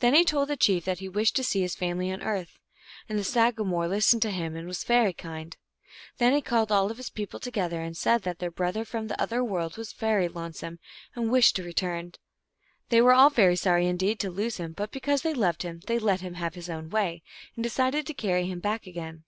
[0.00, 2.58] Then he told the chief that he wished to see his family on earth,
[3.08, 5.56] and the sagamore listened to him and was very kind.
[6.18, 9.44] Then he called all his people together, and said that their brother from the other
[9.44, 10.80] world was very lonesome,
[11.14, 12.14] and wished to return.
[12.88, 16.00] They were all very sorry indeed to lose him, but because they loved him they
[16.00, 17.22] let him have his own way,
[17.54, 19.22] and decided to carry him back again.